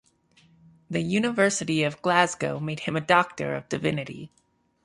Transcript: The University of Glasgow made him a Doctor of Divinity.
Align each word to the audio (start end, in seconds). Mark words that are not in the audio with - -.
The 0.89 1.01
University 1.03 1.83
of 1.83 2.01
Glasgow 2.01 2.59
made 2.59 2.79
him 2.79 2.95
a 2.95 3.01
Doctor 3.01 3.53
of 3.53 3.69
Divinity. 3.69 4.31